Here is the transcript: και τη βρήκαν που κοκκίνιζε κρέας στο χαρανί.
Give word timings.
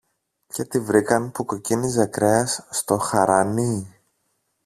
και 0.47 0.63
τη 0.63 0.79
βρήκαν 0.79 1.31
που 1.31 1.45
κοκκίνιζε 1.45 2.05
κρέας 2.05 2.67
στο 2.69 2.97
χαρανί. 2.97 3.95